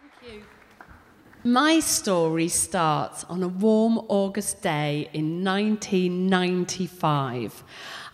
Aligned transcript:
Thank 0.00 0.34
you. 0.34 0.42
My 1.44 1.78
story 1.80 2.48
starts 2.48 3.24
on 3.24 3.42
a 3.42 3.48
warm 3.48 3.98
August 4.08 4.62
day 4.62 5.10
in 5.12 5.44
1995. 5.44 7.62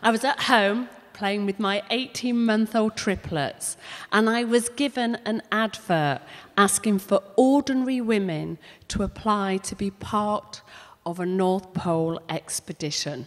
I 0.01 0.11
was 0.11 0.25
at 0.25 0.43
home 0.43 0.89
playing 1.13 1.47
with 1.47 1.61
my 1.61 1.83
18 1.91 2.45
month 2.45 2.75
old 2.77 2.97
triplets, 2.97 3.77
and 4.13 4.29
I 4.29 4.45
was 4.45 4.69
given 4.69 5.17
an 5.25 5.43
advert 5.51 6.21
asking 6.57 6.99
for 6.99 7.23
ordinary 7.37 8.01
women 8.01 8.59
to 8.89 9.03
apply 9.03 9.57
to 9.59 9.75
be 9.75 9.91
part 9.91 10.63
of 11.05 11.21
a 11.21 11.27
North 11.27 11.73
Pole 11.73 12.21
expedition. 12.29 13.27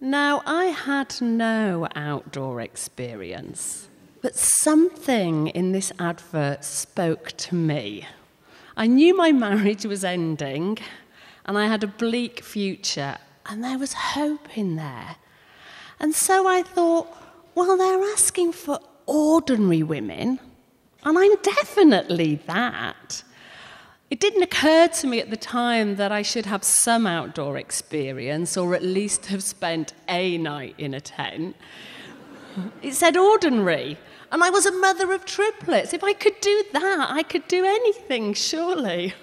Now, 0.00 0.42
I 0.46 0.66
had 0.66 1.20
no 1.20 1.88
outdoor 1.96 2.60
experience, 2.60 3.88
but 4.22 4.36
something 4.36 5.48
in 5.48 5.72
this 5.72 5.92
advert 5.98 6.64
spoke 6.64 7.32
to 7.36 7.54
me. 7.54 8.06
I 8.76 8.86
knew 8.86 9.16
my 9.16 9.32
marriage 9.32 9.84
was 9.86 10.04
ending, 10.04 10.78
and 11.44 11.58
I 11.58 11.66
had 11.66 11.82
a 11.82 11.88
bleak 11.88 12.40
future, 12.40 13.18
and 13.46 13.64
there 13.64 13.78
was 13.78 13.92
hope 13.92 14.56
in 14.56 14.76
there. 14.76 15.16
And 16.00 16.14
so 16.14 16.46
I 16.46 16.62
thought, 16.62 17.08
well, 17.54 17.76
they're 17.76 18.12
asking 18.12 18.52
for 18.52 18.78
ordinary 19.06 19.82
women, 19.82 20.38
and 21.04 21.18
I'm 21.18 21.36
definitely 21.42 22.36
that. 22.46 23.22
It 24.10 24.20
didn't 24.20 24.42
occur 24.42 24.88
to 24.88 25.06
me 25.06 25.20
at 25.20 25.28
the 25.30 25.36
time 25.36 25.96
that 25.96 26.12
I 26.12 26.22
should 26.22 26.46
have 26.46 26.64
some 26.64 27.06
outdoor 27.06 27.58
experience 27.58 28.56
or 28.56 28.74
at 28.74 28.82
least 28.82 29.26
have 29.26 29.42
spent 29.42 29.92
a 30.08 30.38
night 30.38 30.74
in 30.78 30.94
a 30.94 31.00
tent. 31.00 31.56
It 32.82 32.94
said 32.94 33.16
ordinary, 33.16 33.98
and 34.30 34.42
I 34.42 34.50
was 34.50 34.66
a 34.66 34.72
mother 34.72 35.12
of 35.12 35.24
triplets. 35.24 35.92
If 35.92 36.04
I 36.04 36.12
could 36.12 36.40
do 36.40 36.64
that, 36.72 37.06
I 37.10 37.22
could 37.22 37.46
do 37.48 37.64
anything, 37.64 38.34
surely. 38.34 39.14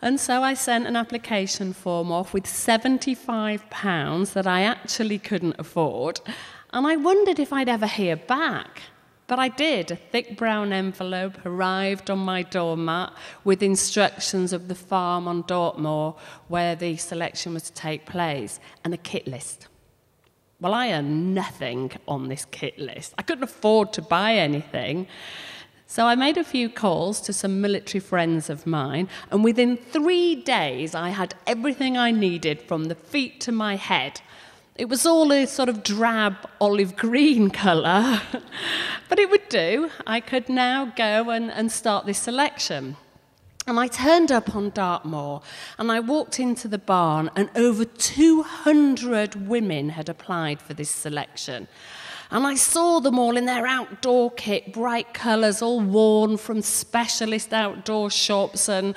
And 0.00 0.18
so 0.18 0.42
I 0.42 0.54
sent 0.54 0.86
an 0.86 0.96
application 0.96 1.72
form 1.72 2.10
off 2.10 2.34
with 2.34 2.44
£75 2.44 4.32
that 4.32 4.46
I 4.46 4.62
actually 4.62 5.18
couldn't 5.18 5.56
afford, 5.58 6.20
and 6.72 6.86
I 6.86 6.96
wondered 6.96 7.38
if 7.38 7.52
I'd 7.52 7.68
ever 7.68 7.86
hear 7.86 8.16
back. 8.16 8.82
But 9.28 9.38
I 9.38 9.48
did. 9.48 9.90
A 9.90 9.96
thick 9.96 10.36
brown 10.36 10.72
envelope 10.72 11.46
arrived 11.46 12.10
on 12.10 12.18
my 12.18 12.42
doormat 12.42 13.14
with 13.44 13.62
instructions 13.62 14.52
of 14.52 14.68
the 14.68 14.74
farm 14.74 15.26
on 15.28 15.44
Dartmoor 15.46 16.16
where 16.48 16.74
the 16.74 16.96
selection 16.96 17.54
was 17.54 17.62
to 17.62 17.72
take 17.72 18.04
place 18.04 18.60
and 18.84 18.92
a 18.92 18.98
kit 18.98 19.26
list. 19.26 19.68
Well, 20.62 20.74
I 20.74 20.92
earned 20.92 21.34
nothing 21.34 21.90
on 22.06 22.28
this 22.28 22.44
kit 22.44 22.78
list. 22.78 23.14
I 23.18 23.22
couldn't 23.22 23.42
afford 23.42 23.92
to 23.94 24.00
buy 24.00 24.34
anything. 24.34 25.08
So 25.88 26.06
I 26.06 26.14
made 26.14 26.38
a 26.38 26.44
few 26.44 26.68
calls 26.70 27.20
to 27.22 27.32
some 27.32 27.60
military 27.60 27.98
friends 27.98 28.48
of 28.48 28.64
mine, 28.64 29.08
and 29.32 29.42
within 29.42 29.76
three 29.76 30.36
days, 30.36 30.94
I 30.94 31.08
had 31.08 31.34
everything 31.48 31.98
I 31.98 32.12
needed 32.12 32.62
from 32.62 32.84
the 32.84 32.94
feet 32.94 33.40
to 33.40 33.50
my 33.50 33.74
head. 33.74 34.20
It 34.76 34.88
was 34.88 35.04
all 35.04 35.32
a 35.32 35.46
sort 35.46 35.68
of 35.68 35.82
drab 35.82 36.36
olive 36.60 36.94
green 36.94 37.50
colour, 37.64 38.22
but 39.08 39.18
it 39.18 39.30
would 39.30 39.48
do. 39.48 39.90
I 40.06 40.20
could 40.20 40.48
now 40.48 40.84
go 40.96 41.30
and, 41.30 41.50
and 41.50 41.72
start 41.72 42.06
this 42.06 42.18
selection. 42.18 42.96
And 43.66 43.78
I 43.78 43.86
turned 43.86 44.32
up 44.32 44.56
on 44.56 44.70
Dartmoor 44.70 45.40
and 45.78 45.92
I 45.92 46.00
walked 46.00 46.40
into 46.40 46.66
the 46.66 46.78
barn, 46.78 47.30
and 47.36 47.48
over 47.54 47.84
200 47.84 49.46
women 49.48 49.90
had 49.90 50.08
applied 50.08 50.60
for 50.60 50.74
this 50.74 50.90
selection. 50.90 51.68
And 52.32 52.46
I 52.46 52.54
saw 52.54 52.98
them 52.98 53.18
all 53.18 53.36
in 53.36 53.44
their 53.44 53.66
outdoor 53.66 54.30
kit, 54.30 54.72
bright 54.72 55.12
colours, 55.12 55.60
all 55.60 55.80
worn 55.80 56.38
from 56.38 56.62
specialist 56.62 57.52
outdoor 57.52 58.10
shops. 58.10 58.70
And 58.70 58.96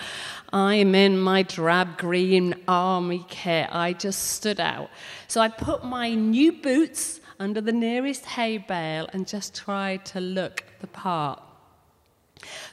I'm 0.54 0.96
in 0.96 1.20
my 1.20 1.44
drab 1.44 1.98
green 1.98 2.56
army 2.66 3.26
kit. 3.28 3.68
I 3.74 3.92
just 3.92 4.32
stood 4.32 4.62
out. 4.62 4.90
So 5.28 5.42
I 5.42 5.50
put 5.50 5.84
my 5.84 6.14
new 6.14 6.54
boots 6.54 7.20
under 7.38 7.60
the 7.60 7.74
nearest 7.74 8.26
hay 8.26 8.58
bale 8.58 9.10
and 9.12 9.28
just 9.28 9.54
tried 9.54 10.06
to 10.06 10.22
look 10.22 10.64
the 10.80 10.88
part. 10.88 11.45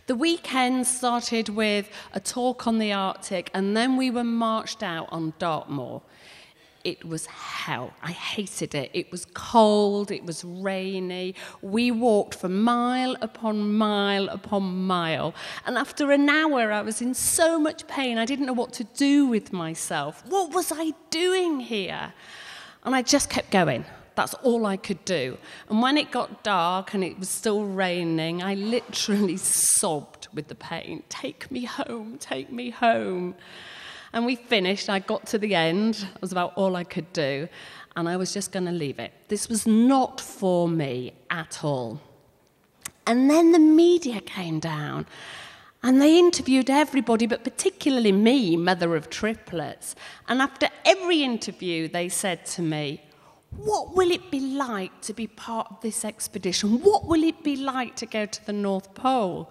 The 0.06 0.14
weekend 0.14 0.86
started 0.86 1.48
with 1.48 1.88
a 2.12 2.20
talk 2.20 2.66
on 2.66 2.78
the 2.78 2.92
Arctic, 2.92 3.50
and 3.54 3.76
then 3.76 3.96
we 3.96 4.10
were 4.10 4.24
marched 4.24 4.82
out 4.82 5.08
on 5.10 5.32
Dartmoor 5.38 6.02
it 6.84 7.04
was 7.04 7.26
hell. 7.26 7.92
I 8.02 8.12
hated 8.12 8.74
it. 8.74 8.90
It 8.92 9.10
was 9.12 9.26
cold, 9.34 10.10
it 10.10 10.24
was 10.24 10.44
rainy. 10.44 11.34
We 11.60 11.90
walked 11.90 12.34
for 12.34 12.48
mile 12.48 13.16
upon 13.20 13.72
mile 13.74 14.28
upon 14.28 14.86
mile. 14.86 15.34
And 15.66 15.78
after 15.78 16.10
an 16.10 16.28
hour, 16.28 16.72
I 16.72 16.82
was 16.82 17.00
in 17.00 17.14
so 17.14 17.58
much 17.58 17.86
pain, 17.86 18.18
I 18.18 18.24
didn't 18.24 18.46
know 18.46 18.52
what 18.52 18.72
to 18.74 18.84
do 18.84 19.26
with 19.26 19.52
myself. 19.52 20.22
What 20.26 20.52
was 20.52 20.72
I 20.72 20.92
doing 21.10 21.60
here? 21.60 22.12
And 22.84 22.94
I 22.94 23.02
just 23.02 23.30
kept 23.30 23.50
going. 23.50 23.84
That's 24.14 24.34
all 24.34 24.66
I 24.66 24.76
could 24.76 25.04
do. 25.04 25.38
And 25.68 25.80
when 25.80 25.96
it 25.96 26.10
got 26.10 26.42
dark 26.42 26.94
and 26.94 27.02
it 27.02 27.18
was 27.18 27.28
still 27.28 27.64
raining, 27.64 28.42
I 28.42 28.54
literally 28.54 29.36
sobbed 29.36 30.28
with 30.34 30.48
the 30.48 30.54
pain. 30.54 31.02
Take 31.08 31.50
me 31.50 31.64
home, 31.64 32.18
take 32.18 32.52
me 32.52 32.70
home. 32.70 33.34
And 34.12 34.26
we 34.26 34.36
finished. 34.36 34.90
I 34.90 34.98
got 34.98 35.26
to 35.28 35.38
the 35.38 35.54
end. 35.54 36.06
It 36.14 36.20
was 36.20 36.32
about 36.32 36.52
all 36.54 36.76
I 36.76 36.84
could 36.84 37.12
do. 37.12 37.48
And 37.96 38.08
I 38.08 38.16
was 38.16 38.32
just 38.32 38.52
going 38.52 38.66
to 38.66 38.72
leave 38.72 38.98
it. 38.98 39.12
This 39.28 39.48
was 39.48 39.66
not 39.66 40.20
for 40.20 40.68
me 40.68 41.14
at 41.30 41.64
all. 41.64 42.00
And 43.06 43.30
then 43.30 43.52
the 43.52 43.58
media 43.58 44.20
came 44.20 44.60
down. 44.60 45.06
And 45.82 46.00
they 46.00 46.16
interviewed 46.18 46.70
everybody, 46.70 47.26
but 47.26 47.42
particularly 47.42 48.12
me, 48.12 48.56
mother 48.56 48.94
of 48.94 49.10
triplets. 49.10 49.96
And 50.28 50.40
after 50.40 50.68
every 50.84 51.24
interview, 51.24 51.88
they 51.88 52.08
said 52.08 52.46
to 52.46 52.62
me, 52.62 53.02
What 53.56 53.94
will 53.94 54.10
it 54.10 54.30
be 54.30 54.40
like 54.40 55.00
to 55.02 55.12
be 55.12 55.26
part 55.26 55.68
of 55.70 55.80
this 55.80 56.04
expedition? 56.04 56.80
What 56.80 57.06
will 57.06 57.22
it 57.22 57.42
be 57.42 57.56
like 57.56 57.96
to 57.96 58.06
go 58.06 58.26
to 58.26 58.46
the 58.46 58.52
North 58.52 58.94
Pole? 58.94 59.50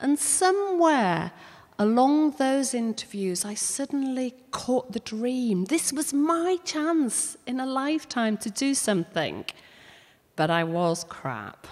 And 0.00 0.18
somewhere 0.18 1.32
along 1.78 2.32
those 2.32 2.74
interviews, 2.74 3.44
I 3.44 3.54
suddenly 3.54 4.34
caught 4.50 4.92
the 4.92 5.00
dream. 5.00 5.66
This 5.66 5.92
was 5.92 6.12
my 6.12 6.58
chance 6.64 7.36
in 7.46 7.60
a 7.60 7.66
lifetime 7.66 8.36
to 8.38 8.50
do 8.50 8.74
something. 8.74 9.44
But 10.36 10.50
I 10.50 10.64
was 10.64 11.04
crap. 11.04 11.66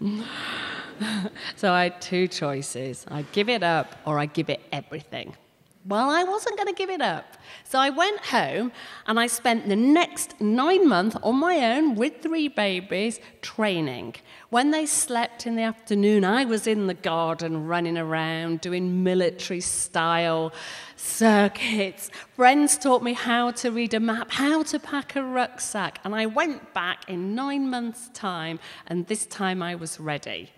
so 1.56 1.72
I 1.72 1.84
had 1.84 2.00
two 2.00 2.26
choices 2.26 3.04
I 3.08 3.22
give 3.32 3.48
it 3.48 3.62
up 3.62 3.96
or 4.06 4.18
I 4.18 4.26
give 4.26 4.48
it 4.48 4.60
everything. 4.72 5.36
Well, 5.84 6.10
I 6.10 6.22
wasn't 6.22 6.56
going 6.56 6.68
to 6.68 6.74
give 6.74 6.90
it 6.90 7.00
up. 7.00 7.36
So 7.64 7.76
I 7.76 7.90
went 7.90 8.20
home 8.26 8.70
and 9.06 9.18
I 9.18 9.26
spent 9.26 9.68
the 9.68 9.74
next 9.74 10.40
nine 10.40 10.88
months 10.88 11.16
on 11.24 11.40
my 11.40 11.74
own 11.74 11.96
with 11.96 12.22
three 12.22 12.46
babies 12.46 13.18
training. 13.40 14.14
When 14.50 14.70
they 14.70 14.86
slept 14.86 15.44
in 15.44 15.56
the 15.56 15.62
afternoon, 15.62 16.24
I 16.24 16.44
was 16.44 16.68
in 16.68 16.86
the 16.86 16.94
garden 16.94 17.66
running 17.66 17.98
around 17.98 18.60
doing 18.60 19.02
military 19.02 19.60
style 19.60 20.52
circuits. 20.94 22.10
Friends 22.36 22.78
taught 22.78 23.02
me 23.02 23.14
how 23.14 23.50
to 23.50 23.72
read 23.72 23.92
a 23.94 24.00
map, 24.00 24.30
how 24.30 24.62
to 24.62 24.78
pack 24.78 25.16
a 25.16 25.24
rucksack. 25.24 25.98
And 26.04 26.14
I 26.14 26.26
went 26.26 26.72
back 26.74 27.08
in 27.08 27.34
nine 27.34 27.68
months' 27.68 28.08
time, 28.14 28.60
and 28.86 29.08
this 29.08 29.26
time 29.26 29.62
I 29.62 29.74
was 29.74 29.98
ready. 29.98 30.52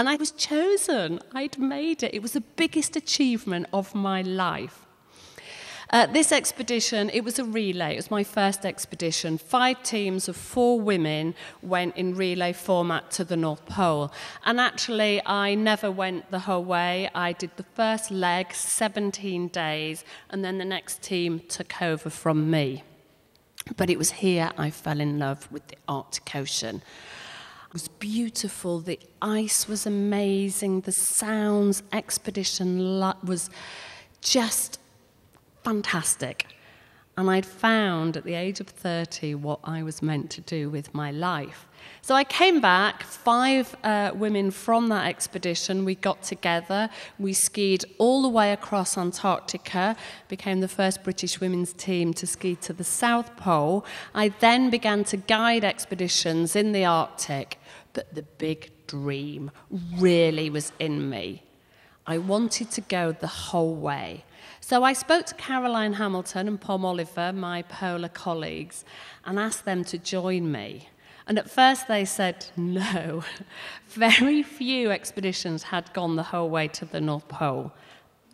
And 0.00 0.08
I 0.08 0.16
was 0.16 0.30
chosen. 0.30 1.20
I'd 1.34 1.58
made 1.58 2.02
it. 2.02 2.14
It 2.14 2.22
was 2.22 2.32
the 2.32 2.40
biggest 2.40 2.96
achievement 2.96 3.66
of 3.70 3.94
my 3.94 4.22
life. 4.22 4.86
Uh, 5.90 6.06
this 6.06 6.32
expedition, 6.32 7.10
it 7.10 7.22
was 7.22 7.38
a 7.38 7.44
relay. 7.44 7.92
It 7.92 7.96
was 7.96 8.10
my 8.10 8.24
first 8.24 8.64
expedition. 8.64 9.36
Five 9.36 9.82
teams 9.82 10.26
of 10.26 10.36
four 10.36 10.80
women 10.80 11.34
went 11.60 11.98
in 11.98 12.14
relay 12.14 12.54
format 12.54 13.10
to 13.10 13.24
the 13.24 13.36
North 13.36 13.66
Pole. 13.66 14.10
And 14.46 14.58
actually, 14.58 15.20
I 15.26 15.54
never 15.54 15.90
went 15.90 16.30
the 16.30 16.38
whole 16.38 16.64
way. 16.64 17.10
I 17.14 17.34
did 17.34 17.50
the 17.58 17.66
first 17.74 18.10
leg, 18.10 18.54
17 18.54 19.48
days, 19.48 20.02
and 20.30 20.42
then 20.42 20.56
the 20.56 20.64
next 20.64 21.02
team 21.02 21.40
took 21.40 21.82
over 21.82 22.08
from 22.08 22.50
me. 22.50 22.84
But 23.76 23.90
it 23.90 23.98
was 23.98 24.12
here 24.12 24.50
I 24.56 24.70
fell 24.70 24.98
in 24.98 25.18
love 25.18 25.52
with 25.52 25.68
the 25.68 25.76
Arctic 25.86 26.34
Ocean. 26.34 26.80
It 27.70 27.74
was 27.74 27.86
beautiful. 27.86 28.80
The 28.80 28.98
ice 29.22 29.68
was 29.68 29.86
amazing. 29.86 30.80
The 30.80 30.90
sounds 30.90 31.84
expedition 31.92 32.98
was 33.22 33.48
just 34.20 34.80
fantastic. 35.62 36.46
And 37.16 37.30
I'd 37.30 37.46
found 37.46 38.16
at 38.16 38.24
the 38.24 38.34
age 38.34 38.58
of 38.58 38.66
30 38.66 39.36
what 39.36 39.60
I 39.62 39.84
was 39.84 40.02
meant 40.02 40.30
to 40.32 40.40
do 40.40 40.68
with 40.68 40.92
my 40.94 41.12
life. 41.12 41.68
So 42.02 42.16
I 42.16 42.24
came 42.24 42.60
back, 42.60 43.04
five 43.04 43.76
uh, 43.84 44.10
women 44.16 44.50
from 44.50 44.88
that 44.88 45.06
expedition. 45.06 45.84
We 45.84 45.94
got 45.94 46.24
together, 46.24 46.90
we 47.20 47.32
skied 47.34 47.84
all 47.98 48.22
the 48.22 48.28
way 48.28 48.52
across 48.52 48.98
Antarctica, 48.98 49.96
became 50.26 50.58
the 50.60 50.66
first 50.66 51.04
British 51.04 51.40
women's 51.40 51.72
team 51.72 52.12
to 52.14 52.26
ski 52.26 52.56
to 52.56 52.72
the 52.72 52.82
South 52.82 53.36
Pole. 53.36 53.84
I 54.12 54.30
then 54.40 54.70
began 54.70 55.04
to 55.04 55.16
guide 55.16 55.64
expeditions 55.64 56.56
in 56.56 56.72
the 56.72 56.84
Arctic. 56.84 57.59
But 57.92 58.14
the 58.14 58.22
big 58.22 58.70
dream 58.86 59.50
really 59.98 60.50
was 60.50 60.72
in 60.78 61.08
me. 61.08 61.42
I 62.06 62.18
wanted 62.18 62.70
to 62.72 62.80
go 62.80 63.12
the 63.12 63.26
whole 63.26 63.74
way. 63.74 64.24
So 64.60 64.84
I 64.84 64.92
spoke 64.92 65.26
to 65.26 65.34
Caroline 65.34 65.94
Hamilton 65.94 66.48
and 66.48 66.60
Pom 66.60 66.84
Oliver, 66.84 67.32
my 67.32 67.62
polar 67.62 68.08
colleagues, 68.08 68.84
and 69.24 69.38
asked 69.38 69.64
them 69.64 69.84
to 69.84 69.98
join 69.98 70.50
me. 70.50 70.88
And 71.26 71.38
at 71.38 71.50
first 71.50 71.86
they 71.88 72.04
said 72.04 72.46
no. 72.56 73.22
Very 73.88 74.42
few 74.42 74.90
expeditions 74.90 75.62
had 75.64 75.92
gone 75.92 76.16
the 76.16 76.24
whole 76.24 76.50
way 76.50 76.68
to 76.68 76.84
the 76.84 77.00
North 77.00 77.28
Pole, 77.28 77.72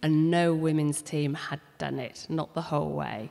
and 0.02 0.30
no 0.30 0.54
women's 0.54 1.02
team 1.02 1.34
had 1.34 1.60
done 1.78 1.98
it, 1.98 2.26
not 2.28 2.54
the 2.54 2.62
whole 2.62 2.90
way. 2.90 3.30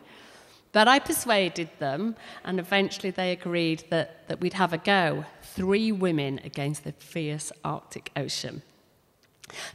But 0.75 0.89
I 0.89 0.99
persuaded 0.99 1.69
them, 1.79 2.17
and 2.43 2.59
eventually 2.59 3.09
they 3.09 3.31
agreed 3.31 3.85
that, 3.91 4.27
that 4.27 4.41
we'd 4.41 4.51
have 4.55 4.73
a 4.73 4.77
go. 4.77 5.23
Three 5.41 5.93
women 5.93 6.41
against 6.43 6.83
the 6.83 6.91
fierce 6.91 7.49
Arctic 7.63 8.11
Ocean. 8.17 8.61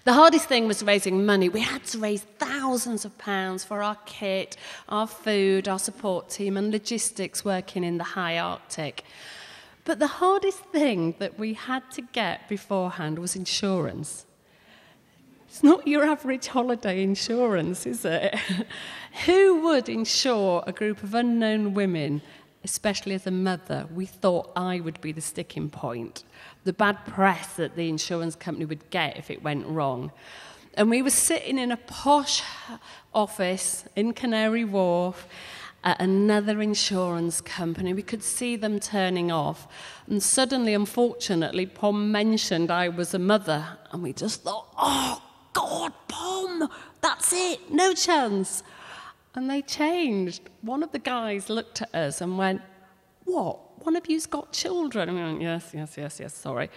The 0.05 0.13
hardest 0.13 0.45
thing 0.45 0.67
was 0.67 0.83
raising 0.83 1.25
money. 1.25 1.49
We 1.49 1.63
had 1.63 1.85
to 1.85 1.99
raise 1.99 2.25
thousands 2.39 3.07
of 3.07 3.17
pounds 3.17 3.65
for 3.65 3.83
our 3.83 3.97
kit, 4.05 4.59
our 4.91 5.07
food, 5.07 5.69
our 5.69 5.79
support 5.79 6.29
team, 6.29 6.59
and 6.59 6.71
logistics 6.71 7.47
working 7.47 7.83
in 7.83 7.97
the 7.97 8.05
high 8.05 8.39
Arctic. 8.39 9.03
But 9.87 10.01
the 10.01 10.07
hardest 10.07 10.59
thing 10.67 11.15
that 11.19 11.39
we 11.39 11.55
had 11.55 11.91
to 11.93 12.03
get 12.03 12.47
beforehand 12.47 13.19
was 13.19 13.35
insurance. 13.35 14.27
It's 15.61 15.65
not 15.67 15.87
your 15.87 16.05
average 16.05 16.47
holiday 16.47 17.03
insurance, 17.03 17.85
is 17.85 18.07
it? 18.07 18.35
Who 19.27 19.61
would 19.65 19.91
insure 19.91 20.65
a 20.67 20.73
group 20.73 21.03
of 21.03 21.13
unknown 21.13 21.75
women, 21.75 22.23
especially 22.65 23.15
as 23.15 23.27
a 23.27 23.31
mother? 23.31 23.87
We 23.95 24.07
thought 24.07 24.53
I 24.57 24.81
would 24.81 24.99
be 25.03 25.13
the 25.13 25.21
sticking 25.21 25.69
point, 25.69 26.25
the 26.65 26.73
bad 26.73 27.05
press 27.05 27.57
that 27.57 27.77
the 27.77 27.91
insurance 27.91 28.37
company 28.37 28.65
would 28.65 28.89
get 28.89 29.19
if 29.19 29.31
it 29.31 29.43
went 29.43 29.67
wrong. 29.67 30.13
And 30.79 30.89
we 30.89 31.03
were 31.03 31.11
sitting 31.11 31.59
in 31.59 31.73
a 31.73 31.77
posh 31.77 32.43
office 33.13 33.85
in 33.95 34.15
Canary 34.15 34.65
Wharf 34.65 35.29
at 35.85 36.01
another 36.01 36.63
insurance 36.63 37.43
company. 37.43 37.93
We 37.93 38.03
could 38.03 38.23
see 38.23 38.57
them 38.57 38.81
turning 38.81 39.31
off. 39.31 39.69
And 40.07 40.23
suddenly, 40.23 40.73
unfortunately, 40.73 41.67
Pom 41.67 42.11
mentioned 42.11 42.71
I 42.71 42.89
was 42.89 43.13
a 43.13 43.19
mother. 43.19 43.77
And 43.93 44.03
we 44.03 44.15
just 44.15 44.43
thought, 44.43 44.67
oh, 44.79 45.21
God, 45.53 45.93
Pom, 46.09 46.69
that's 47.01 47.33
it, 47.33 47.73
no 47.73 47.95
chance. 47.95 48.63
And 49.35 49.49
they 49.49 49.63
changed. 49.63 50.43
One 50.63 50.83
of 50.83 50.93
the 50.93 50.99
guys 50.99 51.49
looked 51.49 51.83
at 51.83 51.95
us 51.95 52.21
and 52.21 52.37
went, 52.37 52.63
What? 53.25 53.85
One 53.85 53.97
of 53.97 54.09
you's 54.09 54.27
got 54.27 54.53
children? 54.53 55.09
And 55.09 55.19
we 55.19 55.25
went, 55.25 55.41
Yes, 55.41 55.71
yes, 55.73 55.95
yes, 55.97 56.21
yes, 56.21 56.35
sorry. 56.35 56.71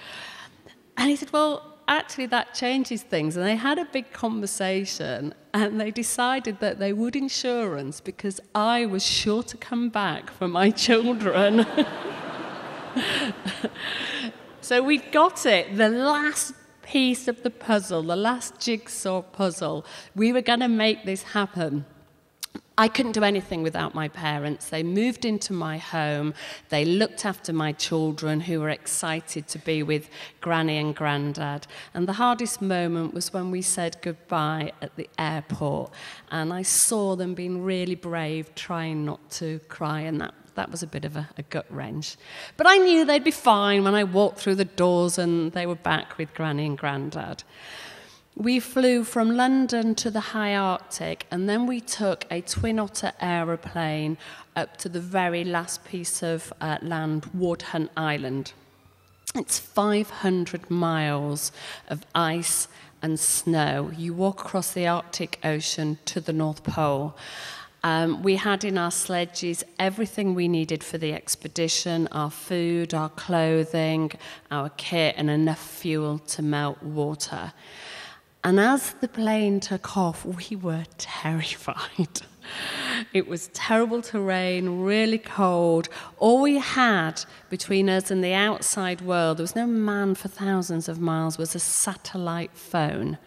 And 0.97 1.09
he 1.09 1.15
said, 1.15 1.31
Well, 1.31 1.77
actually, 1.87 2.27
that 2.27 2.53
changes 2.53 3.01
things. 3.01 3.35
And 3.35 3.45
they 3.45 3.55
had 3.55 3.79
a 3.79 3.85
big 3.85 4.11
conversation 4.13 5.33
and 5.53 5.79
they 5.79 5.91
decided 5.91 6.59
that 6.59 6.79
they 6.79 6.93
would 6.93 7.15
insurance 7.15 8.01
because 8.01 8.39
I 8.55 8.85
was 8.85 9.05
sure 9.05 9.43
to 9.43 9.57
come 9.57 9.89
back 9.89 10.31
for 10.31 10.47
my 10.47 10.71
children. 10.71 11.65
so 14.61 14.83
we 14.83 14.97
got 14.97 15.45
it. 15.45 15.77
The 15.77 15.89
last 15.89 16.53
piece 16.83 17.27
of 17.27 17.43
the 17.43 17.49
puzzle, 17.49 18.03
the 18.03 18.15
last 18.15 18.59
jigsaw 18.59 19.21
puzzle. 19.21 19.85
We 20.15 20.31
were 20.31 20.41
going 20.41 20.59
to 20.59 20.67
make 20.67 21.05
this 21.05 21.23
happen. 21.23 21.85
I 22.75 22.87
couldn't 22.87 23.11
do 23.11 23.23
anything 23.23 23.61
without 23.61 23.93
my 23.93 24.07
parents. 24.07 24.69
They 24.69 24.81
moved 24.81 25.25
into 25.25 25.53
my 25.53 25.77
home. 25.77 26.33
They 26.69 26.85
looked 26.85 27.23
after 27.23 27.53
my 27.53 27.71
children 27.71 28.41
who 28.41 28.59
were 28.61 28.69
excited 28.69 29.47
to 29.49 29.59
be 29.59 29.83
with 29.83 30.09
Granny 30.41 30.77
and 30.77 30.95
Grandad. 30.95 31.67
And 31.93 32.07
the 32.07 32.13
hardest 32.13 32.63
moment 32.63 33.13
was 33.13 33.31
when 33.31 33.51
we 33.51 33.61
said 33.61 33.97
goodbye 34.01 34.71
at 34.81 34.95
the 34.95 35.07
airport. 35.19 35.91
And 36.31 36.51
I 36.51 36.63
saw 36.63 37.15
them 37.15 37.35
being 37.35 37.61
really 37.61 37.95
brave, 37.95 38.55
trying 38.55 39.05
not 39.05 39.29
to 39.31 39.59
cry. 39.67 40.01
And 40.01 40.19
that, 40.21 40.33
that 40.55 40.71
was 40.71 40.83
a 40.83 40.87
bit 40.87 41.05
of 41.05 41.15
a, 41.15 41.29
a 41.37 41.43
gut 41.43 41.65
wrench. 41.69 42.15
But 42.57 42.67
I 42.67 42.77
knew 42.77 43.05
they'd 43.05 43.23
be 43.23 43.31
fine 43.31 43.83
when 43.83 43.95
I 43.95 44.03
walked 44.03 44.39
through 44.39 44.55
the 44.55 44.65
doors 44.65 45.17
and 45.17 45.51
they 45.51 45.65
were 45.65 45.75
back 45.75 46.17
with 46.17 46.33
Granny 46.33 46.65
and 46.65 46.77
Grandad. 46.77 47.43
We 48.35 48.59
flew 48.59 49.03
from 49.03 49.37
London 49.37 49.93
to 49.95 50.09
the 50.09 50.19
high 50.19 50.55
Arctic, 50.55 51.27
and 51.29 51.47
then 51.47 51.67
we 51.67 51.79
took 51.79 52.25
a 52.31 52.41
twin 52.41 52.79
otter 52.79 53.11
aeroplane 53.21 54.17
up 54.55 54.77
to 54.77 54.89
the 54.89 54.99
very 54.99 55.43
last 55.43 55.85
piece 55.85 56.23
of 56.23 56.51
uh, 56.59 56.79
land, 56.81 57.27
Ward 57.35 57.61
Hunt 57.61 57.91
Island. 57.95 58.53
It's 59.35 59.59
500 59.59 60.71
miles 60.71 61.51
of 61.87 62.07
ice 62.15 62.67
and 63.03 63.19
snow. 63.19 63.91
You 63.95 64.15
walk 64.15 64.41
across 64.41 64.71
the 64.71 64.87
Arctic 64.87 65.39
Ocean 65.43 65.99
to 66.05 66.19
the 66.19 66.33
North 66.33 66.63
Pole. 66.63 67.15
Um, 67.83 68.23
we 68.23 68.37
had 68.37 68.63
in 68.63 68.77
our 68.77 68.91
sledges 68.91 69.63
everything 69.77 70.35
we 70.35 70.47
needed 70.47 70.83
for 70.83 70.97
the 70.97 71.13
expedition 71.13 72.07
our 72.13 72.31
food, 72.31 72.93
our 72.93 73.09
clothing, 73.09 74.11
our 74.51 74.69
kit, 74.69 75.15
and 75.17 75.29
enough 75.29 75.59
fuel 75.59 76.19
to 76.19 76.41
melt 76.41 76.81
water. 76.81 77.51
And 78.43 78.59
as 78.59 78.93
the 78.93 79.07
plane 79.07 79.59
took 79.59 79.97
off, 79.97 80.25
we 80.25 80.55
were 80.55 80.85
terrified. 80.97 82.21
It 83.13 83.27
was 83.27 83.47
terrible 83.49 84.01
terrain, 84.01 84.81
really 84.81 85.17
cold. 85.17 85.87
All 86.17 86.41
we 86.41 86.57
had 86.57 87.23
between 87.49 87.89
us 87.89 88.11
and 88.11 88.23
the 88.23 88.33
outside 88.33 89.01
world, 89.01 89.37
there 89.37 89.43
was 89.43 89.55
no 89.55 89.65
man 89.65 90.15
for 90.15 90.27
thousands 90.27 90.89
of 90.89 90.99
miles, 90.99 91.37
was 91.37 91.55
a 91.55 91.59
satellite 91.59 92.51
phone. 92.53 93.17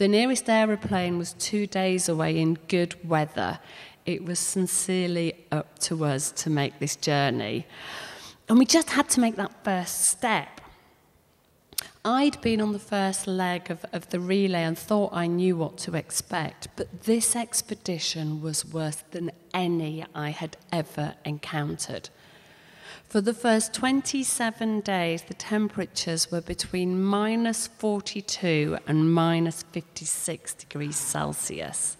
The 0.00 0.08
nearest 0.08 0.48
aeroplane 0.48 1.18
was 1.18 1.34
two 1.34 1.66
days 1.66 2.08
away 2.08 2.38
in 2.38 2.54
good 2.68 3.06
weather. 3.06 3.58
It 4.06 4.24
was 4.24 4.38
sincerely 4.38 5.44
up 5.52 5.78
to 5.80 6.06
us 6.06 6.32
to 6.40 6.48
make 6.48 6.78
this 6.78 6.96
journey. 6.96 7.66
And 8.48 8.58
we 8.58 8.64
just 8.64 8.88
had 8.88 9.10
to 9.10 9.20
make 9.20 9.36
that 9.36 9.62
first 9.62 10.06
step. 10.06 10.62
I'd 12.02 12.40
been 12.40 12.62
on 12.62 12.72
the 12.72 12.78
first 12.78 13.26
leg 13.26 13.70
of, 13.70 13.84
of 13.92 14.08
the 14.08 14.20
relay 14.20 14.62
and 14.62 14.78
thought 14.78 15.12
I 15.12 15.26
knew 15.26 15.54
what 15.54 15.76
to 15.80 15.94
expect, 15.94 16.68
but 16.76 17.02
this 17.02 17.36
expedition 17.36 18.40
was 18.40 18.64
worse 18.64 19.04
than 19.10 19.30
any 19.52 20.06
I 20.14 20.30
had 20.30 20.56
ever 20.72 21.16
encountered. 21.26 22.08
For 23.10 23.20
the 23.20 23.34
first 23.34 23.74
27 23.74 24.82
days, 24.82 25.22
the 25.22 25.34
temperatures 25.34 26.30
were 26.30 26.40
between 26.40 27.02
minus 27.02 27.66
42 27.66 28.78
and 28.86 29.12
minus 29.12 29.64
56 29.64 30.54
degrees 30.54 30.94
Celsius 30.94 31.96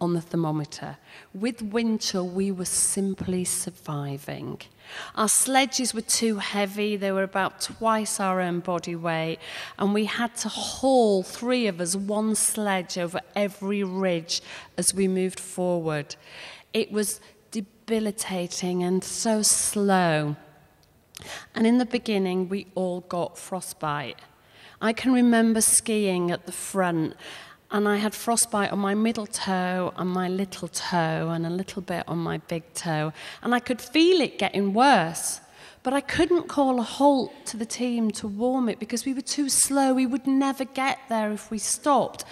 on 0.00 0.14
the 0.14 0.22
thermometer. 0.22 0.96
With 1.34 1.60
winter, 1.60 2.24
we 2.24 2.50
were 2.50 2.64
simply 2.64 3.44
surviving. 3.44 4.62
Our 5.14 5.28
sledges 5.28 5.92
were 5.92 6.00
too 6.00 6.38
heavy, 6.38 6.96
they 6.96 7.12
were 7.12 7.22
about 7.22 7.60
twice 7.60 8.18
our 8.18 8.40
own 8.40 8.60
body 8.60 8.96
weight, 8.96 9.40
and 9.78 9.92
we 9.92 10.06
had 10.06 10.34
to 10.36 10.48
haul 10.48 11.22
three 11.22 11.66
of 11.66 11.82
us 11.82 11.94
one 11.94 12.34
sledge 12.34 12.96
over 12.96 13.20
every 13.36 13.84
ridge 13.84 14.40
as 14.78 14.94
we 14.94 15.06
moved 15.06 15.38
forward. 15.38 16.16
It 16.72 16.90
was 16.90 17.20
debilitating 17.90 18.84
and 18.84 19.02
so 19.02 19.42
slow. 19.42 20.36
And 21.56 21.66
in 21.66 21.78
the 21.78 21.84
beginning, 21.84 22.48
we 22.48 22.68
all 22.76 23.00
got 23.00 23.36
frostbite. 23.36 24.20
I 24.80 24.92
can 24.92 25.12
remember 25.12 25.60
skiing 25.60 26.30
at 26.30 26.46
the 26.46 26.52
front 26.52 27.14
and 27.72 27.88
I 27.88 27.96
had 27.96 28.14
frostbite 28.14 28.70
on 28.70 28.78
my 28.78 28.94
middle 28.94 29.26
toe 29.26 29.92
and 29.96 30.08
my 30.08 30.28
little 30.28 30.68
toe 30.68 31.30
and 31.30 31.44
a 31.44 31.50
little 31.50 31.82
bit 31.82 32.04
on 32.06 32.18
my 32.18 32.38
big 32.38 32.62
toe. 32.74 33.12
And 33.42 33.56
I 33.56 33.58
could 33.58 33.80
feel 33.80 34.20
it 34.20 34.38
getting 34.38 34.72
worse. 34.72 35.40
But 35.82 35.92
I 35.92 36.00
couldn't 36.00 36.46
call 36.46 36.78
a 36.78 36.84
halt 36.84 37.32
to 37.46 37.56
the 37.56 37.66
team 37.66 38.12
to 38.12 38.28
warm 38.28 38.68
it 38.68 38.78
because 38.78 39.04
we 39.04 39.14
were 39.14 39.20
too 39.20 39.48
slow. 39.48 39.94
We 39.94 40.06
would 40.06 40.28
never 40.28 40.64
get 40.64 41.00
there 41.08 41.32
if 41.32 41.50
we 41.50 41.58
stopped. 41.58 42.24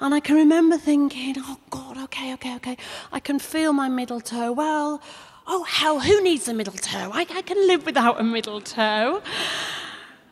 And 0.00 0.14
I 0.14 0.20
can 0.20 0.36
remember 0.36 0.76
thinking, 0.78 1.36
oh 1.38 1.58
God, 1.70 1.96
okay, 2.04 2.34
okay, 2.34 2.56
okay. 2.56 2.76
I 3.12 3.20
can 3.20 3.38
feel 3.38 3.72
my 3.72 3.88
middle 3.88 4.20
toe. 4.20 4.52
Well, 4.52 5.00
oh 5.46 5.64
hell, 5.64 6.00
who 6.00 6.22
needs 6.22 6.48
a 6.48 6.54
middle 6.54 6.74
toe? 6.74 7.10
I, 7.12 7.20
I 7.30 7.42
can 7.42 7.66
live 7.66 7.86
without 7.86 8.20
a 8.20 8.24
middle 8.24 8.60
toe. 8.60 9.22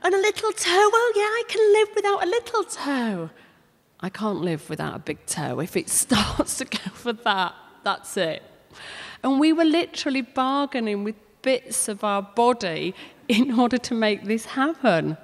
And 0.05 0.15
a 0.15 0.19
little 0.19 0.53
toe, 0.53 0.91
well, 0.93 1.11
yeah, 1.15 1.23
I 1.23 1.43
can 1.49 1.73
live 1.73 1.89
without 1.95 2.23
a 2.25 2.27
little 2.27 2.65
toe. 2.65 3.31
I 4.01 4.09
can't 4.09 4.41
live 4.41 4.69
without 4.69 4.97
a 4.97 4.99
big 4.99 5.25
toe. 5.27 5.61
If 5.61 5.77
it 5.77 5.89
starts 6.03 6.59
to 6.59 6.65
go 6.65 6.91
for 6.93 7.13
that, 7.13 7.55
that's 7.85 8.17
it. 8.17 8.43
And 9.23 9.39
we 9.39 9.53
were 9.53 9.65
literally 9.65 10.23
bargaining 10.23 11.05
with 11.05 11.15
bits 11.43 11.89
of 11.89 12.03
our 12.03 12.23
body 12.23 12.95
in 13.29 13.59
order 13.59 13.79
to 13.79 13.95
make 13.95 14.25
this 14.25 14.45
happen. 14.45 15.17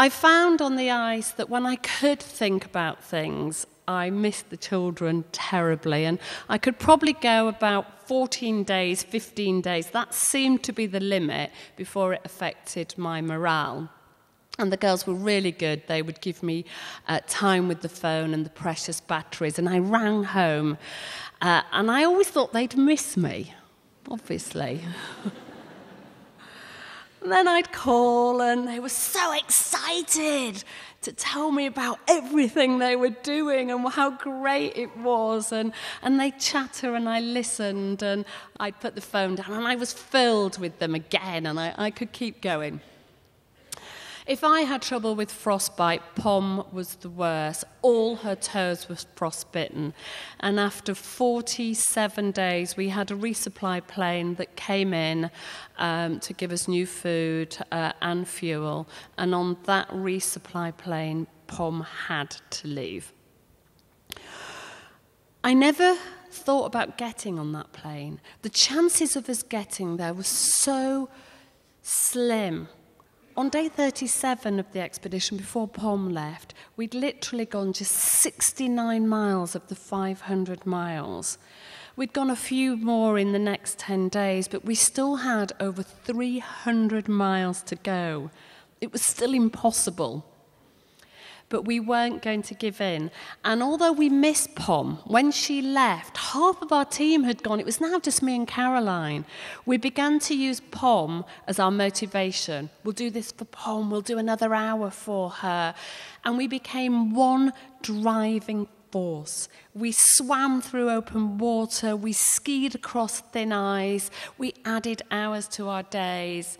I 0.00 0.08
found 0.08 0.62
on 0.62 0.76
the 0.76 0.90
ice 0.90 1.30
that 1.32 1.50
when 1.50 1.66
I 1.66 1.76
could 1.76 2.20
think 2.20 2.64
about 2.64 3.04
things, 3.04 3.66
I 3.86 4.08
missed 4.08 4.48
the 4.48 4.56
children 4.56 5.24
terribly. 5.30 6.06
And 6.06 6.18
I 6.48 6.56
could 6.56 6.78
probably 6.78 7.12
go 7.12 7.48
about 7.48 8.08
14 8.08 8.64
days, 8.64 9.02
15 9.02 9.60
days. 9.60 9.90
That 9.90 10.14
seemed 10.14 10.62
to 10.62 10.72
be 10.72 10.86
the 10.86 11.00
limit 11.00 11.50
before 11.76 12.14
it 12.14 12.22
affected 12.24 12.94
my 12.96 13.20
morale. 13.20 13.90
And 14.58 14.72
the 14.72 14.78
girls 14.78 15.06
were 15.06 15.12
really 15.12 15.52
good. 15.52 15.82
They 15.86 16.00
would 16.00 16.22
give 16.22 16.42
me 16.42 16.64
uh, 17.06 17.20
time 17.26 17.68
with 17.68 17.82
the 17.82 17.90
phone 17.90 18.32
and 18.32 18.46
the 18.46 18.50
precious 18.64 19.02
batteries. 19.02 19.58
And 19.58 19.68
I 19.68 19.80
rang 19.80 20.24
home. 20.24 20.78
Uh, 21.42 21.60
and 21.72 21.90
I 21.90 22.04
always 22.04 22.28
thought 22.28 22.54
they'd 22.54 22.74
miss 22.74 23.18
me, 23.18 23.52
obviously. 24.10 24.80
and 27.22 27.30
then 27.30 27.46
I'd 27.46 27.72
call, 27.72 28.40
and 28.40 28.66
they 28.66 28.80
were 28.80 28.88
so 28.88 29.32
excited 29.32 30.64
to 31.02 31.12
tell 31.12 31.50
me 31.50 31.66
about 31.66 31.98
everything 32.08 32.78
they 32.78 32.96
were 32.96 33.10
doing 33.10 33.70
and 33.70 33.86
how 33.88 34.10
great 34.10 34.76
it 34.76 34.94
was. 34.98 35.52
And, 35.52 35.72
and 36.02 36.18
they'd 36.18 36.38
chatter, 36.38 36.94
and 36.94 37.08
I 37.08 37.20
listened, 37.20 38.02
and 38.02 38.24
I'd 38.58 38.80
put 38.80 38.94
the 38.94 39.00
phone 39.00 39.34
down, 39.34 39.52
and 39.52 39.66
I 39.66 39.76
was 39.76 39.92
filled 39.92 40.58
with 40.58 40.78
them 40.78 40.94
again, 40.94 41.46
and 41.46 41.58
I, 41.58 41.74
I 41.76 41.90
could 41.90 42.12
keep 42.12 42.40
going. 42.40 42.80
If 44.30 44.44
I 44.44 44.60
had 44.60 44.80
trouble 44.80 45.16
with 45.16 45.32
frostbite, 45.32 46.14
Pom 46.14 46.64
was 46.70 46.94
the 46.94 47.08
worst. 47.08 47.64
All 47.82 48.14
her 48.14 48.36
toes 48.36 48.88
were 48.88 48.94
frostbitten. 49.16 49.92
And 50.38 50.60
after 50.60 50.94
47 50.94 52.30
days, 52.30 52.76
we 52.76 52.90
had 52.90 53.10
a 53.10 53.16
resupply 53.16 53.84
plane 53.84 54.36
that 54.36 54.54
came 54.54 54.94
in 54.94 55.32
um, 55.78 56.20
to 56.20 56.32
give 56.32 56.52
us 56.52 56.68
new 56.68 56.86
food 56.86 57.56
uh, 57.72 57.90
and 58.02 58.28
fuel. 58.28 58.88
And 59.18 59.34
on 59.34 59.56
that 59.64 59.88
resupply 59.90 60.76
plane, 60.76 61.26
Pom 61.48 61.84
had 62.06 62.30
to 62.50 62.68
leave. 62.68 63.12
I 65.42 65.54
never 65.54 65.96
thought 66.30 66.66
about 66.66 66.96
getting 66.96 67.36
on 67.36 67.50
that 67.50 67.72
plane. 67.72 68.20
The 68.42 68.48
chances 68.48 69.16
of 69.16 69.28
us 69.28 69.42
getting 69.42 69.96
there 69.96 70.14
were 70.14 70.22
so 70.22 71.08
slim. 71.82 72.68
On 73.36 73.48
day 73.48 73.68
37 73.68 74.58
of 74.58 74.72
the 74.72 74.80
expedition, 74.80 75.36
before 75.36 75.68
Pom 75.68 76.12
left, 76.12 76.52
we'd 76.76 76.94
literally 76.94 77.44
gone 77.44 77.72
just 77.72 77.92
69 77.92 79.06
miles 79.06 79.54
of 79.54 79.68
the 79.68 79.76
500 79.76 80.66
miles. 80.66 81.38
We'd 81.94 82.12
gone 82.12 82.30
a 82.30 82.36
few 82.36 82.76
more 82.76 83.18
in 83.18 83.32
the 83.32 83.38
next 83.38 83.78
10 83.78 84.08
days, 84.08 84.48
but 84.48 84.64
we 84.64 84.74
still 84.74 85.16
had 85.16 85.52
over 85.60 85.82
300 85.82 87.08
miles 87.08 87.62
to 87.64 87.76
go. 87.76 88.30
It 88.80 88.92
was 88.92 89.02
still 89.02 89.32
impossible 89.32 90.24
but 91.50 91.66
we 91.66 91.78
weren't 91.78 92.22
going 92.22 92.42
to 92.42 92.54
give 92.54 92.80
in. 92.80 93.10
And 93.44 93.62
although 93.62 93.92
we 93.92 94.08
missed 94.08 94.54
Pom, 94.54 95.00
when 95.04 95.30
she 95.32 95.60
left, 95.60 96.16
half 96.16 96.62
of 96.62 96.72
our 96.72 96.86
team 96.86 97.24
had 97.24 97.42
gone. 97.42 97.60
It 97.60 97.66
was 97.66 97.80
now 97.80 97.98
just 97.98 98.22
me 98.22 98.36
and 98.36 98.48
Caroline. 98.48 99.26
We 99.66 99.76
began 99.76 100.20
to 100.20 100.34
use 100.34 100.60
Pom 100.60 101.24
as 101.46 101.58
our 101.58 101.70
motivation. 101.70 102.70
We'll 102.84 102.92
do 102.92 103.10
this 103.10 103.32
for 103.32 103.44
Pom, 103.44 103.90
we'll 103.90 104.00
do 104.00 104.16
another 104.16 104.54
hour 104.54 104.90
for 104.90 105.28
her. 105.28 105.74
And 106.24 106.38
we 106.38 106.46
became 106.46 107.12
one 107.12 107.52
driving 107.82 108.68
force. 108.90 109.48
We 109.74 109.92
swam 109.92 110.60
through 110.62 110.90
open 110.90 111.38
water, 111.38 111.96
we 111.96 112.12
skied 112.12 112.74
across 112.74 113.20
thin 113.20 113.52
ice, 113.52 114.10
we 114.38 114.54
added 114.64 115.02
hours 115.10 115.48
to 115.48 115.68
our 115.68 115.82
days. 115.82 116.58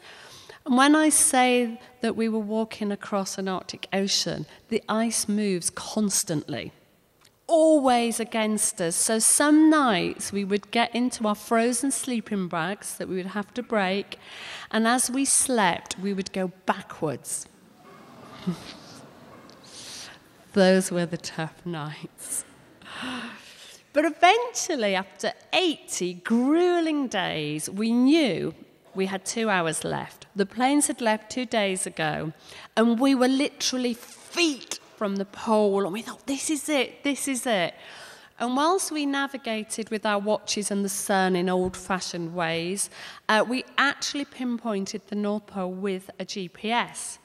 And 0.70 0.78
when 0.78 0.94
I 0.94 1.08
say 1.08 1.80
that 2.00 2.14
we 2.14 2.28
were 2.28 2.38
walking 2.38 2.92
across 2.92 3.38
an 3.38 3.48
Arctic 3.48 3.88
Ocean, 3.92 4.46
the 4.68 4.80
ice 4.88 5.28
moves 5.28 5.68
constantly, 5.68 6.70
always 7.48 8.20
against 8.20 8.80
us. 8.80 8.94
So 8.94 9.18
some 9.18 9.68
nights 9.68 10.32
we 10.32 10.44
would 10.44 10.70
get 10.70 10.94
into 10.94 11.26
our 11.26 11.34
frozen 11.34 11.90
sleeping 11.90 12.46
bags 12.46 12.94
that 12.98 13.08
we 13.08 13.16
would 13.16 13.34
have 13.34 13.52
to 13.54 13.64
break, 13.64 14.16
and 14.70 14.86
as 14.86 15.10
we 15.10 15.24
slept, 15.24 15.98
we 15.98 16.12
would 16.12 16.32
go 16.32 16.52
backwards. 16.66 17.48
Those 20.52 20.92
were 20.92 21.06
the 21.06 21.16
tough 21.16 21.66
nights. 21.66 22.44
But 23.92 24.04
eventually, 24.04 24.94
after 24.94 25.32
80 25.52 26.14
grueling 26.22 27.08
days, 27.08 27.68
we 27.68 27.90
knew 27.90 28.54
we 28.94 29.06
had 29.06 29.24
two 29.24 29.48
hours 29.48 29.84
left. 29.84 30.26
The 30.34 30.46
planes 30.46 30.86
had 30.86 31.00
left 31.00 31.30
two 31.30 31.46
days 31.46 31.86
ago, 31.86 32.32
and 32.76 32.98
we 32.98 33.14
were 33.14 33.28
literally 33.28 33.94
feet 33.94 34.78
from 34.96 35.16
the 35.16 35.24
pole, 35.24 35.84
and 35.84 35.92
we 35.92 36.02
thought, 36.02 36.26
this 36.26 36.50
is 36.50 36.68
it, 36.68 37.04
this 37.04 37.26
is 37.26 37.46
it. 37.46 37.74
And 38.38 38.56
whilst 38.56 38.90
we 38.90 39.04
navigated 39.04 39.90
with 39.90 40.06
our 40.06 40.18
watches 40.18 40.70
and 40.70 40.82
the 40.82 40.88
sun 40.88 41.36
in 41.36 41.50
old 41.50 41.76
fashioned 41.76 42.34
ways, 42.34 42.88
uh, 43.28 43.44
we 43.46 43.64
actually 43.76 44.24
pinpointed 44.24 45.02
the 45.08 45.14
North 45.14 45.46
Pole 45.46 45.72
with 45.72 46.10
a 46.18 46.24
GPS. 46.24 47.18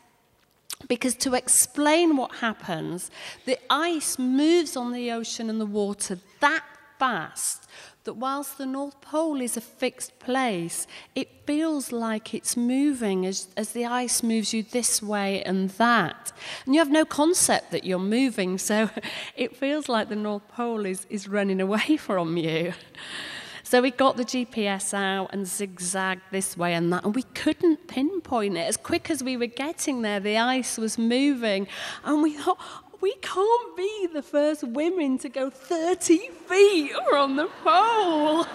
Because 0.89 1.15
to 1.15 1.34
explain 1.34 2.17
what 2.17 2.36
happens, 2.36 3.10
the 3.45 3.57
ice 3.69 4.19
moves 4.19 4.75
on 4.75 4.91
the 4.91 5.10
ocean 5.12 5.50
and 5.50 5.60
the 5.60 5.65
water 5.65 6.19
that 6.41 6.65
fast 6.98 7.68
that 8.06 8.14
whilst 8.14 8.58
the 8.58 8.66
North 8.66 9.02
Pole 9.02 9.42
is 9.42 9.58
a 9.58 9.62
fixed 9.62 10.20
place, 10.20 10.88
it 11.16 11.46
feels 11.46 11.92
like 11.92 12.34
it's 12.34 12.56
moving 12.56 13.25
as, 13.25 13.48
as 13.58 13.72
the 13.72 13.86
ice 13.86 14.24
moves 14.24 14.54
you 14.54 14.64
this 14.64 15.02
way 15.02 15.44
and 15.44 15.72
that. 15.72 16.32
And 16.66 16.75
you 16.75 16.80
have 16.80 16.92
no 16.92 17.04
concept 17.04 17.72
that 17.72 17.84
you're 17.84 18.00
moving, 18.00 18.58
so 18.70 18.90
it 19.36 19.58
feels 19.58 19.90
like 19.90 20.10
the 20.10 20.16
North 20.16 20.48
Pole 20.48 20.86
is, 20.86 21.06
is 21.10 21.28
running 21.28 21.60
away 21.60 21.98
from 22.00 22.38
you. 22.38 22.74
So 23.64 23.82
we 23.82 23.90
got 23.90 24.16
the 24.16 24.24
GPS 24.24 24.94
out 24.94 25.32
and 25.34 25.48
zigzagged 25.48 26.22
this 26.32 26.56
way 26.56 26.75
and 26.75 26.94
that, 26.94 27.04
and 27.04 27.16
we 27.16 27.24
couldn't 27.24 27.88
pinpoint 27.88 28.58
it. 28.58 28.62
As 28.62 28.78
quick 28.78 29.10
as 29.10 29.24
we 29.24 29.38
were 29.38 29.48
getting 29.48 30.04
there, 30.04 30.20
the 30.20 30.38
ice 30.38 30.78
was 30.78 31.00
moving, 31.00 31.68
and 32.04 32.22
we 32.22 32.34
thought, 32.38 32.60
we 33.05 33.13
can't 33.21 33.77
be 33.77 34.07
the 34.13 34.24
first 34.24 34.63
women 34.63 35.19
to 35.19 35.29
go 35.29 35.47
30 35.51 36.17
feet 36.47 36.91
from 37.07 37.35
the 37.35 37.47
pole. 37.63 38.47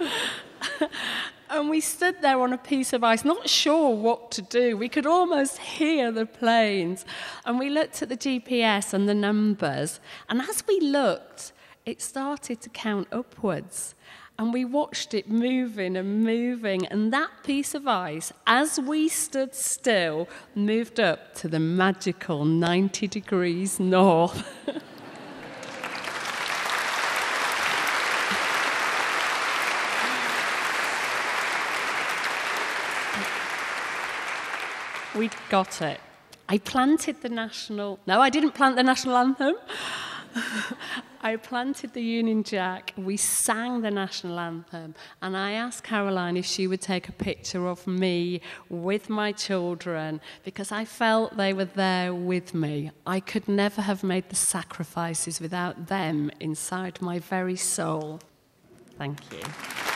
and 1.50 1.70
we 1.70 1.80
stood 1.80 2.16
there 2.20 2.40
on 2.40 2.52
a 2.52 2.58
piece 2.58 2.92
of 2.92 3.04
ice, 3.04 3.24
not 3.24 3.48
sure 3.48 3.94
what 3.94 4.32
to 4.32 4.42
do. 4.42 4.76
We 4.76 4.88
could 4.88 5.06
almost 5.06 5.58
hear 5.58 6.10
the 6.10 6.26
planes. 6.26 7.04
And 7.44 7.60
we 7.60 7.70
looked 7.70 8.02
at 8.02 8.08
the 8.08 8.16
GPS 8.16 8.92
and 8.92 9.08
the 9.08 9.14
numbers. 9.14 10.00
And 10.28 10.42
as 10.42 10.64
we 10.66 10.80
looked, 10.80 11.52
it 11.86 12.00
started 12.00 12.60
to 12.62 12.68
count 12.70 13.08
upwards. 13.12 13.94
And 14.38 14.52
we 14.52 14.64
watched 14.64 15.14
it 15.14 15.28
moving 15.28 15.96
and 15.96 16.24
moving, 16.24 16.86
and 16.88 17.12
that 17.12 17.30
piece 17.44 17.72
of 17.72 17.86
ice, 17.86 18.32
as 18.48 18.80
we 18.80 19.08
stood 19.08 19.54
still, 19.54 20.28
moved 20.56 20.98
up 20.98 21.36
to 21.36 21.46
the 21.46 21.60
magical 21.60 22.44
90 22.44 23.06
degrees 23.06 23.78
north. 23.78 24.44
We'd 35.14 35.36
got 35.48 35.80
it. 35.80 36.00
I 36.48 36.58
planted 36.58 37.22
the 37.22 37.28
national. 37.28 38.00
No, 38.04 38.20
I 38.20 38.30
didn't 38.30 38.50
plant 38.52 38.74
the 38.74 38.82
national 38.82 39.16
anthem. 39.16 39.54
I 41.24 41.36
planted 41.36 41.94
the 41.94 42.02
Union 42.02 42.42
Jack, 42.42 42.92
we 42.98 43.16
sang 43.16 43.80
the 43.80 43.90
national 43.90 44.38
anthem, 44.38 44.94
and 45.22 45.34
I 45.34 45.52
asked 45.52 45.82
Caroline 45.82 46.36
if 46.36 46.44
she 46.44 46.66
would 46.66 46.82
take 46.82 47.08
a 47.08 47.12
picture 47.12 47.66
of 47.66 47.86
me 47.86 48.42
with 48.68 49.08
my 49.08 49.32
children 49.32 50.20
because 50.44 50.70
I 50.70 50.84
felt 50.84 51.38
they 51.38 51.54
were 51.54 51.64
there 51.64 52.14
with 52.14 52.52
me. 52.52 52.90
I 53.06 53.20
could 53.20 53.48
never 53.48 53.80
have 53.80 54.04
made 54.04 54.28
the 54.28 54.36
sacrifices 54.36 55.40
without 55.40 55.86
them 55.86 56.30
inside 56.40 57.00
my 57.00 57.20
very 57.20 57.56
soul. 57.56 58.20
Thank 58.98 59.20
you. 59.32 59.93